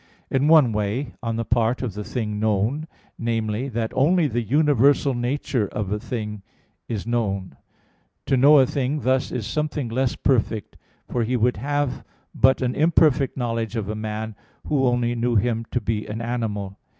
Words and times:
In 0.31 0.47
one 0.47 0.71
way, 0.71 1.13
on 1.21 1.35
the 1.35 1.45
part 1.45 1.83
of 1.83 1.93
the 1.93 2.03
thing 2.03 2.39
known, 2.39 2.87
namely, 3.19 3.67
that 3.69 3.93
only 3.93 4.27
the 4.27 4.41
universal 4.41 5.13
nature 5.13 5.67
of 5.67 5.89
the 5.89 5.99
thing 5.99 6.41
is 6.89 7.05
known. 7.05 7.55
To 8.25 8.35
know 8.35 8.57
a 8.57 8.65
thing 8.65 9.01
thus 9.01 9.31
is 9.31 9.45
something 9.45 9.89
less 9.89 10.15
perfect: 10.15 10.75
for 11.07 11.23
he 11.23 11.37
would 11.37 11.57
have 11.57 12.03
but 12.33 12.63
an 12.63 12.73
imperfect 12.73 13.37
knowledge 13.37 13.75
of 13.75 13.89
a 13.89 13.95
man 13.95 14.33
who 14.65 14.87
only 14.87 15.13
knew 15.13 15.35
him 15.35 15.67
to 15.69 15.79
be 15.79 16.07
an 16.07 16.19
animal. 16.19 16.79